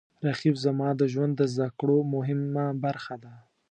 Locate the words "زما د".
0.65-1.01